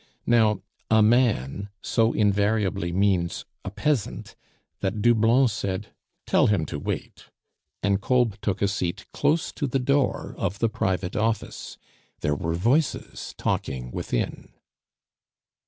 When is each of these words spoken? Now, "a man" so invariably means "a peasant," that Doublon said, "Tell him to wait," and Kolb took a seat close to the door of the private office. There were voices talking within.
Now, 0.25 0.63
"a 0.89 1.03
man" 1.03 1.69
so 1.83 2.11
invariably 2.11 2.91
means 2.91 3.45
"a 3.63 3.69
peasant," 3.69 4.35
that 4.79 4.99
Doublon 4.99 5.47
said, 5.47 5.89
"Tell 6.25 6.47
him 6.47 6.65
to 6.65 6.79
wait," 6.79 7.25
and 7.83 8.01
Kolb 8.01 8.41
took 8.41 8.63
a 8.63 8.67
seat 8.67 9.05
close 9.13 9.51
to 9.51 9.67
the 9.67 9.77
door 9.77 10.33
of 10.39 10.57
the 10.57 10.69
private 10.69 11.15
office. 11.15 11.77
There 12.21 12.33
were 12.33 12.55
voices 12.55 13.35
talking 13.37 13.91
within. 13.91 14.53